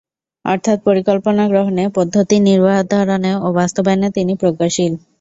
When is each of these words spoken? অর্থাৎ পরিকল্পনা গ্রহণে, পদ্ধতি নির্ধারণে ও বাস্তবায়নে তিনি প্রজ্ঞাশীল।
অর্থাৎ 0.45 0.77
পরিকল্পনা 0.83 1.43
গ্রহণে, 1.47 1.83
পদ্ধতি 1.97 2.37
নির্ধারণে 2.47 3.31
ও 3.37 3.57
বাস্তবায়নে 3.59 4.09
তিনি 4.17 4.33
প্রজ্ঞাশীল। 4.41 4.93